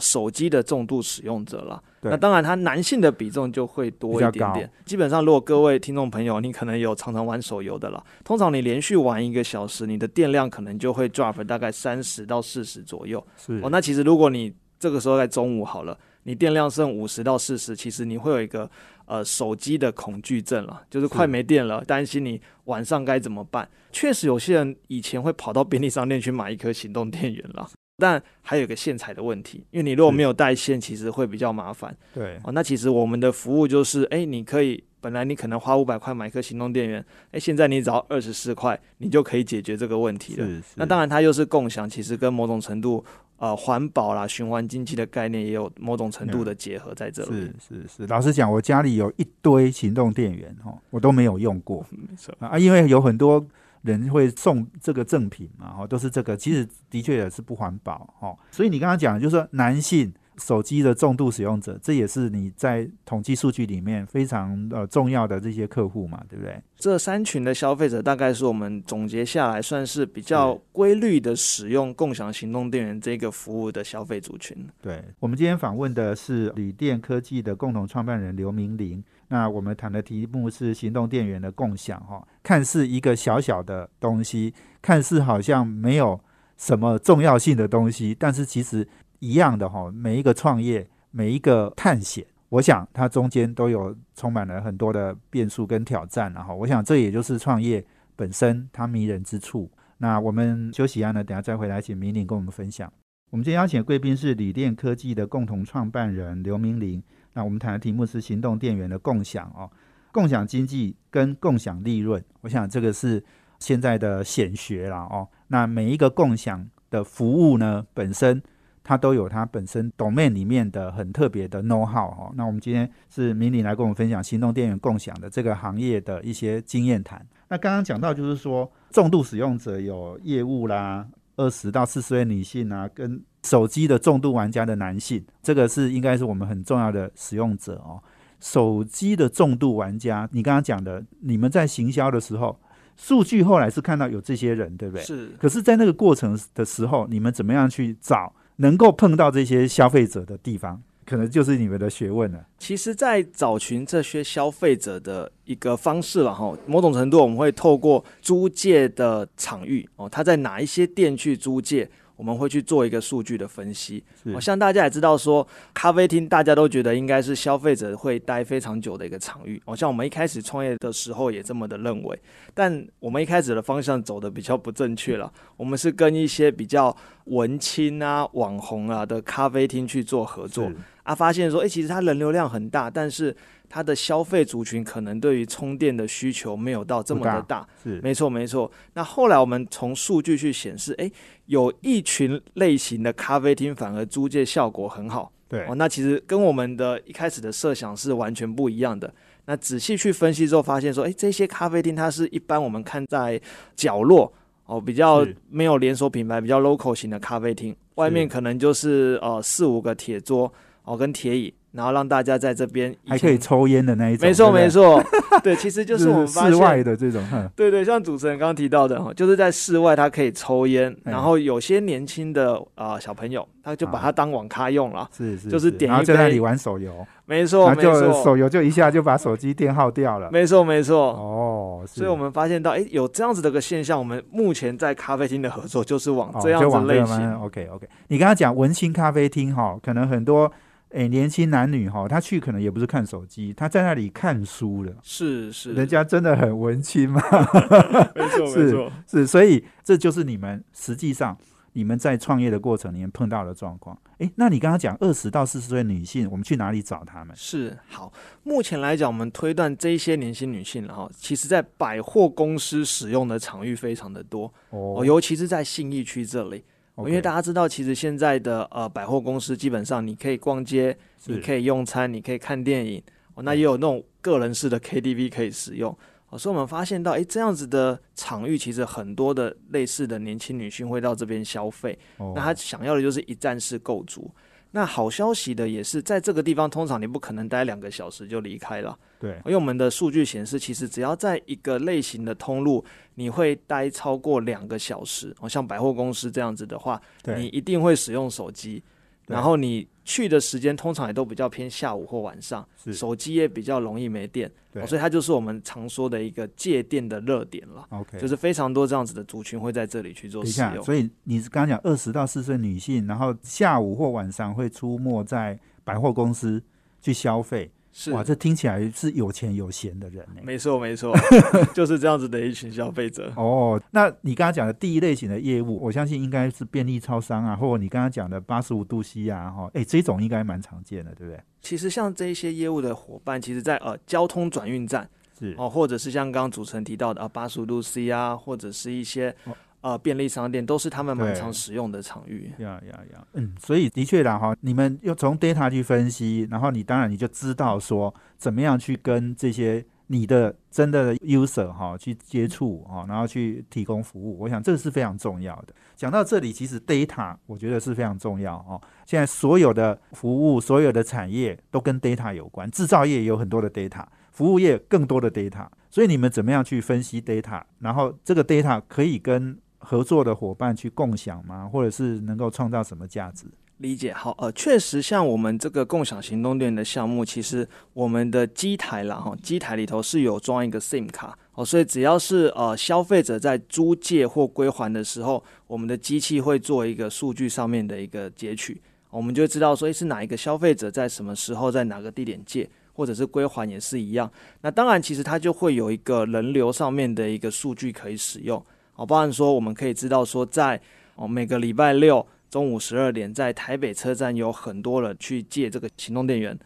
[0.00, 1.80] 手机的重度使用者了。
[2.00, 4.68] 那当然，他男性的比重就会多一点点。
[4.84, 13.24] 基本上，如果各位听众朋友，你可能有常常玩手游的了，通常你连续玩一个小时，你的电量可能就会 drop 大概三十到四十左右。
[13.36, 18.68] 是哦，那其实如果你这个时候在中午好了，你电量剩五十到四十，其实你会有一个
[19.12, 23.68] 呃手机的恐惧症了，就是快没电了，担心你晚上该怎么办。
[23.92, 27.68] 确实，有些人以前会跑到便利商店去买一颗行动电源了。
[28.02, 31.94] 但还有一个线材的问题，因为你如果没有带线，其实会比较麻烦。
[32.14, 40.48] 对哦，那其实我们的服务就是，哎，你可以本来你可能花五百块买一颗行动电源，哎，现在你只要二十四块，你就可以解决这个问题了。
[40.74, 43.04] 那当然，它又是共享，其实跟某种程度
[43.42, 47.30] 呃环保啦、循环经济的概念也有某种程度的结合在这里。
[47.30, 51.84] 是是是，老实讲，我家里有一堆行动电源哦，我都没有用过。
[51.90, 53.44] 没错啊，因为有很多。
[53.82, 55.72] 人会送这个赠品嘛？
[55.72, 58.38] 哈，都是这个，其实的确也是不环保哦。
[58.52, 66.60] 所以你刚刚讲，就是说男性手机的重度使用者，这也是你在统计数据里面非常呃重要的这些客户嘛，对不对？
[66.76, 74.56] 这三群的消费者，大概是我们总结下来算是比较规律的使用共享行动电源这个服务的消费族群。
[74.80, 79.02] 对我们今天访问的是旅电科技的共同创办人刘明玲。
[79.28, 86.20] 那我们谈的题目是行动电源的共享，哈，看似一个小小的东西，看似好像没有
[86.58, 88.86] 什么重要性的东西，但是其实
[89.22, 89.88] 一样的哈。
[89.94, 97.84] 每一个创业，每一个探险，我想它中间都有充满了很多的变数跟挑战，然后我想这也就是创业
[98.16, 99.70] 本身它迷人之处。
[99.98, 102.92] 那我们休息一下呢，等下再回来，请明玲跟我们分享。
[103.30, 107.00] 我们今天邀请贵宾是锂电科技的共同创办人刘明玲。
[107.34, 109.70] 那我们谈的题目是行动电源的共享哦，
[110.10, 113.24] 共享经济跟共享利润，我想这个是
[113.58, 115.26] 现在的显学了哦。
[115.46, 118.42] 那每一个共享的服务呢，本身
[118.84, 122.32] 它都有它本身 domain 里面的很特别的 know how 哈。
[122.34, 127.26] 那我们今天是明理来跟我们分享行动电源共享的这个行业的一些经验谈。
[127.48, 138.02] 那刚刚讲到就是说，重度使用者有业务啦，二十到四十岁女性啊，跟手机的重度玩家的男性，这个是应该是我们很重要的使用者哦。
[138.40, 142.58] 手机的重度玩家，你刚刚讲的，你们在行销的时候，
[142.96, 145.04] 数据后来是看到有这些人，对不对？
[145.04, 145.28] 是。
[145.38, 148.32] 可是，在那个过程的时候，你们怎么样去找
[148.62, 152.46] 能够碰到这些消费者的地方，可能就是你们的学问了。
[152.58, 161.90] 其实，在找寻这些消费者的一个方式了哈，某种程度我们会透过租借的场域哦，他在哪一些店去租借。
[162.22, 164.04] 我们会去做一个数据的分析。
[164.32, 169.60] 好像大家也知道，说咖啡厅大家都觉得应该是消费者会待非常久的一个场域。
[169.66, 172.16] 好像我们一开始创业的时候也这么的认为，
[172.54, 175.32] 但我们一开始的方向走的比较不正确了。
[175.56, 180.70] 我们是跟一些比较文青啊、网红啊的咖啡厅去做合作
[181.02, 183.36] 啊，发现说，哎，其实它人流量很大，但是
[183.74, 188.70] 它的消费族群可能对于充电的需求没有到这么的大，是没错没错。
[188.92, 191.10] 那后来我们从数据去显示，哎，
[191.46, 195.74] 有一群类型的咖啡厅反而租借效果很好，对哦。
[195.74, 199.10] 那其实跟我们的一开始的设想是完全不一样的。
[199.46, 203.40] 那仔细去分析之后，发现说，哎，这些咖啡厅它是一般我们看在
[203.74, 204.30] 角落
[204.66, 210.52] 哦，比较没有连锁品牌、比较 local 型的咖啡厅，外面可能就是呃四五个铁桌
[210.84, 211.54] 哦跟铁椅。
[211.72, 215.02] 然后让大家在这边还可以抽烟的那一种，没错没错，
[215.42, 217.22] 对，其实就是 我们室外的这种，
[217.56, 226.92] 对对，像主持人刚刚提到的哈，就是在室外他可以抽烟，然后有些年轻的啊小朋友，他就把它当网咖用了，是是，就是点一在那里玩手游，
[227.24, 240.52] 没错没错，手游就一下就把手机电耗掉了，没错没错，哦，所以我们发现到，哎，有这样子的个现象，我们目前在咖啡厅的合作就是往这样子类型，OK OK，你刚刚讲文青咖啡厅哈，可能很多。
[240.92, 244.92] 哎，年轻男女哈，他去可能也不是看手机，他在那里看书了。
[245.02, 247.20] 是是，人家真的很文青嘛。
[248.14, 251.36] 没错 没错，是，所以这就是你们实际上
[251.72, 253.98] 你们在创业的过程里面碰到的状况。
[254.18, 257.34] 哎，那你刚刚讲二十到四十岁女性，我们去哪里找他们？
[257.34, 266.62] 是好，目前来讲，我们推断这些年轻女性，然后其实在百货公司使用的场域非常的多哦，尤其是在信义区这里。
[266.98, 273.02] 因为大家知道，其实现在的呃百货公司基本上你可以逛街，你可以用餐，你可以看电影，
[273.34, 275.96] 哦，那也有那种个人式的 KTV 可以使用，
[276.28, 284.30] 哦，所以我们发现到，哎，这样子的场域其实很多的类似的年轻女性会到这边消费，那她想要的就是一站式购足。
[284.74, 288.98] 那好消息的也是，在这个地方，通常你不可能待两个小时就离开了。
[289.20, 298.82] 对，因为我们的数据显示，其实只要在一个类型的通路，你会待超过两个小时，哦，像百货公司这样子的话，你一定会使用手机。
[299.26, 304.50] 然后你去的时间通常也都比较偏下午或晚上，手机也比较容易没电，
[304.86, 307.86] 所以它就是我们常说的一个借电的热点了。
[307.90, 310.82] OK，就是非常多这样子的族群会在这里去做使用。
[310.84, 316.62] 所以你刚刚讲二十到四十岁女性，然后下午或晚上会出没在百货公司
[317.00, 317.70] 去消费。
[318.12, 320.40] 哇，这听起来是有钱有闲的人呢。
[320.42, 321.14] 没错，没错，
[321.74, 323.32] 就是这样子的一群消费者。
[323.36, 331.40] 哦，那你刚刚讲的第一类型的业务，我相信应该是便利超商啊，或者你刚刚讲的八十五度 C 啊，哈，哎，这种应该蛮常见的，对不对？
[331.60, 339.34] 其实像这一些业务的伙伴，其实在呃交通转运站是哦，或者是像刚刚主持人提到的啊八十五度 C 啊，或者是一些。
[339.82, 342.52] 呃，便利商店都是他们蛮常使用的场域。
[342.58, 354.38] 呀呀呀，嗯，所以的确啦哈，你们又从 data 去分析，然后你当然你就知道说怎么样去跟这些你的真的 user 哈去接触哈，然后去提供服务。
[354.38, 355.74] 我想这个是非常重要的。
[355.96, 358.80] 讲到这里，其实 data 我觉得是非常重要哦。
[359.04, 365.66] 现在所有的服务、所有的产业都跟 data 有关，制造业有很多的 data，服务业更多的 data。
[365.90, 371.68] 所以你们怎么样去分析 data，然后这个 data 可以跟合作的伙伴去共享吗？
[371.70, 373.46] 或者是能够创造什么价值？
[373.78, 394.30] 理解好，呃，确实像我们这个共享行动店的项目，其实我们的机台啦，哈，机台里头是有装一个 SIM 卡哦，所以只要是呃消费者在租借或归还的时候，我们的机器会做一个数据上面的一个截取，我们就知道说是哪一个消费者在什么时候在哪个地点借，或者是归还也是一样。
[394.60, 398.64] 那当然，其实它就会有一个人流上面的一个数据可以使用。
[399.02, 400.80] 哦，包含说我们可以知道说，在
[401.16, 406.56] 哦每个礼拜六中午十二点，在台北车站有很多人去借这个行动电源。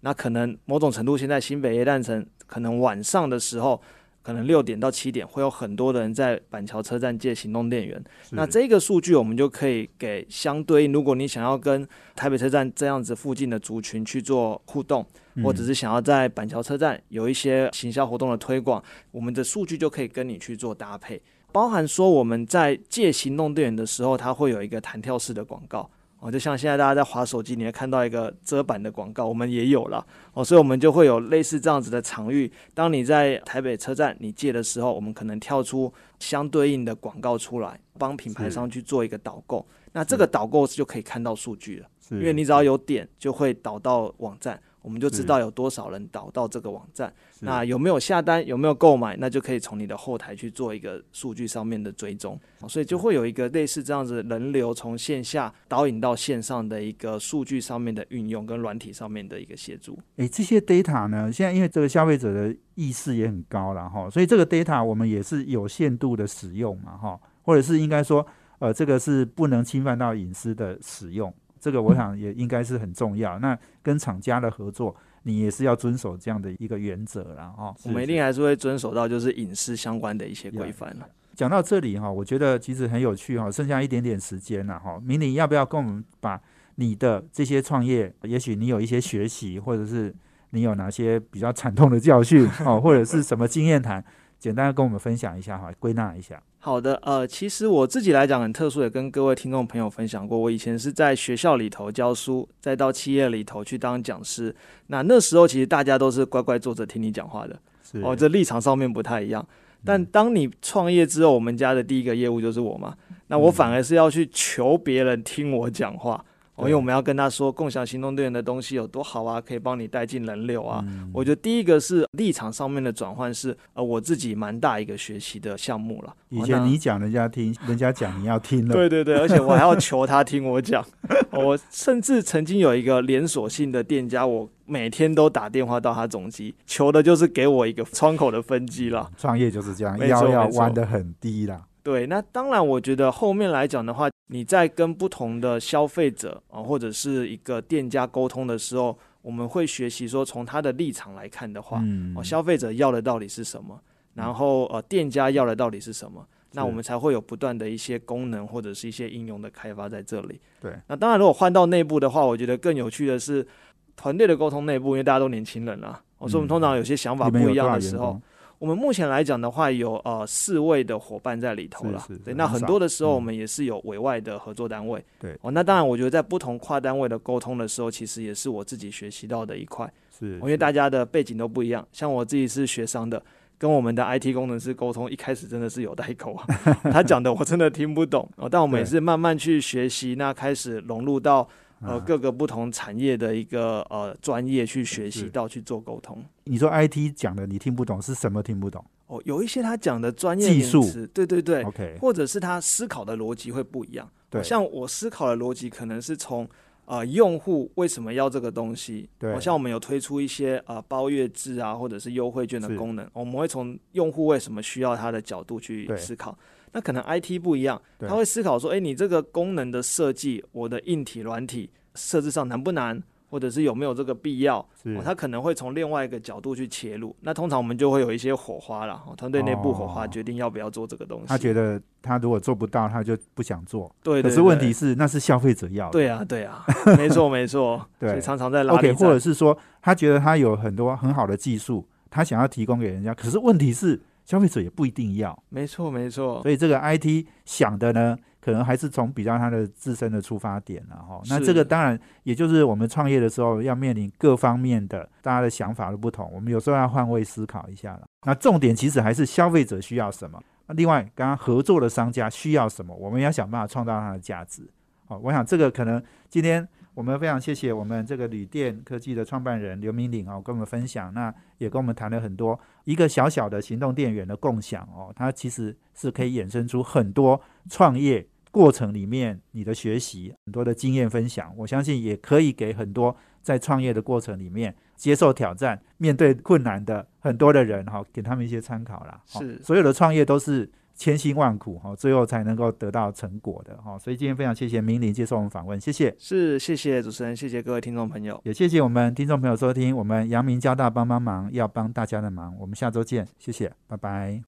[0.00, 3.80] 那可能某种程度，现在新北耶诞城可能晚上的时候，
[4.22, 8.02] 可能六点到七点会有很多的人在板桥车站借行动电源。
[8.30, 15.06] 那这个数据我们就可以给相对应，如果你想要跟台北车站这样子附近的族群去做互动，
[15.44, 21.22] 或者嗯是想要在板桥车站有一些行销活动的推广，我们的数据就可以跟你去做搭配，
[21.54, 25.88] 包含说我们在借行动电源的时候，它会有一个弹跳式的广告。
[26.18, 32.50] 哦，就像现在大家在滑手机，你会看到一个遮板的广告，我们也有了哦，所以我们就会有类似这样子的场域。
[32.74, 39.64] 当你在台北车站你借的时候，我们可能跳出相对应的广告出来，帮品牌商去做一个导购。
[39.92, 41.86] 那这个导购就可以看到数据了。
[42.10, 47.10] 因为你只要有点，就会导到网站，我们就知道有多少人导到这个网站。
[47.40, 59.98] 那有没有下单，有没有购买，那就可以从你的后台去做一个数据上面的追踪，哦所以就会有一个类似这样子人流从线下导引到线上的一个数据上面的运用跟软体上面的一个协助。
[60.16, 68.26] 诶，这些 data 呢，现在因为这个消费者的意识也很高了哈，所以这个 data 我们也是有限度的使用嘛哈，或者是应该说，
[68.58, 71.32] 呃，这个是不能侵犯到隐私的使用，
[71.64, 73.38] 这个我想也应该是很重要。
[73.38, 77.74] 那跟厂家的合作，你也是要遵守这样的一个原则啦哈。
[77.84, 81.08] 我们一定还是会遵守到就是隐私相关的一些规范了。
[81.34, 85.00] 讲到这里哈，我觉得其实很有趣哈，剩下一点点时间了哈。
[85.02, 86.38] 明玲要不要跟我们把
[86.74, 90.14] 你的这些创业，也许你有一些学习，或者是
[90.50, 94.04] 你有哪些比较惨痛的教训 哦，或者是什么经验谈，
[94.38, 96.42] 简单地跟我们分享一下哈，归纳一下。
[96.64, 100.38] 好的，呃，其实我自己来讲很特殊，也跟各位听众朋友分享过。
[100.38, 104.56] 我以前是在学校里头教书，再到企业里头去当讲师。
[104.86, 107.54] 那那时候其实大家都是乖乖坐着听你讲话的，
[108.02, 109.46] 哦，这立场上面不太一样。
[109.84, 112.96] 但当你创业之后，我们家的第一个业务就是我嘛，
[113.26, 116.24] 那我反而是要去求别人听我讲话。
[116.56, 120.84] 哦，因为我们要跟他说共享行动电源的东西有多好啊，可以帮你带进人流啊。
[120.86, 126.14] 嗯我觉得第一个是立场上面的转换是，呃，我自己蛮大一个学习的项目了。
[126.28, 130.84] 以前你讲人家听， 人家讲你要听了，对对对， 而且我还要求他听我讲。
[131.32, 139.10] 我甚至曾经有一个连锁性的店家，我每天都打电话到他总机，求的就是给我一个窗口的分机了。
[139.16, 141.62] 创业就是这样，腰要弯得很低啦。
[141.84, 153.78] 对，那当然，我觉得后面来讲的话，你在跟不同的消费者啊，或者是一个店家沟通的时候，我们会学习说，从他的立场来看的话，嗯哦，消费者要的到底是什么，
[154.14, 160.40] 然后呃，店家要的到底是什么，那我们才会有不断的一些功能或者是一些应用的开发在这里。
[160.62, 163.46] 对，那当然，如果换到内部的话，我觉得更有趣的是
[163.94, 168.18] 团队的沟通内部，因为大家都年轻人啊，哦，所以我们通常有些想法不一样的时候？
[168.64, 172.20] 我们目前来讲的话，有呃四位的伙伴在里头了是是。
[172.20, 175.04] 对，那很多的时候，嗯我们也是有委外的合作单位。
[175.20, 179.92] 对哦，那当然，我觉得在不同跨单位的沟通的时候，其实也是我自己学习到的一块。
[180.18, 183.22] 是，因为大家的背景都不一样，像我自己是学商的，
[183.58, 186.46] 跟我们的 IT 工程师沟通，一开始真的是有代沟啊，
[186.90, 188.48] 他讲的我真的听不懂哦。
[188.50, 191.46] 但我们也是慢慢去学习，那开始融入到
[191.84, 196.24] 呃啊各个不同产业的一个呃专业去学习到去做沟通。
[196.44, 200.82] 你说 IT 讲的你听不懂是什么听不懂哦，有一些他讲的专业技术
[201.12, 204.08] 对对对，？OK，或者是他思考的逻辑会不一样。
[204.42, 206.48] 像我思考的逻辑可能是从
[206.86, 216.36] 呃用户为什么要这个东西，对哦像我们有推出一些呃包月制啊，或者是优惠券的功能，我们会从用户为什么需要它的角度去思考。
[216.74, 223.02] 那可能 IT 不一样，他会思考说，哎，你这个功能的设计，我的硬体、软体设置上难不难？
[223.30, 224.58] 或者是有没有这个必要？
[224.58, 227.16] 哦，他可能会从另外一个角度去切入。
[227.20, 231.26] 那通常我们就会有一些火花啦，哦团队内部火花哦决定要不要做这个东西。
[231.26, 233.92] 他觉得他如果做不到，他就不想做。
[234.04, 235.92] 对对可是问题是，那是消费者要的。
[235.92, 236.64] 对啊，对啊，
[236.96, 245.38] 没 错没错， 对所以常常在拉 OK，或者是说，他觉得他有很多很好的技术，他想要提供给人家，可是问题是，消费者也不一定要。
[245.48, 251.22] 没错没错，所以这个 IT 想的呢，可能还是从比较它的自身的出发点然后。
[251.28, 258.02] 那这个当然，也就是我们创业的时候要面临各方面的大家的想法都不同，我们有时候要换位思考一下了。
[258.26, 260.42] 那重点其实还是消费者需要什么。
[260.66, 264.66] 那另外，刚刚合作的商家需要什么，我们要想办法创造它的价值。
[265.06, 289.20] 好，我想这个可能今天我们非常谢谢我们这个旅店科技的创办人刘明岭哦，跟我们分享，那也跟我们谈了很多一个小小的行动电源的共享哦，它其实是可以衍生出很多创业过程里面你的学习很多的经验分享，我相信也可以给很多在创业的过程里面接受挑战、面对困难的很多的人哈、给他们一些参考啦。
[289.26, 293.98] 哈是所有的创业都是千辛万苦哈，最后才能够得到成果的哈。
[293.98, 296.14] 所以今天非常谢谢明玲接受我们访问，谢谢。
[296.18, 304.42] 是，谢谢主持人，谢谢各位听众朋友，也谢谢我们听众朋友收听我们阳明交大帮帮忙要帮大家的忙，我们下周见，谢谢，拜拜。